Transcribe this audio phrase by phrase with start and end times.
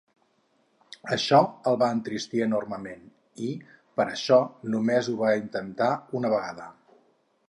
[1.15, 1.41] Això
[1.71, 3.03] el va entristir enormement
[3.49, 3.51] i,
[4.01, 4.39] per això,
[4.77, 6.67] només ho va intentar una vegada.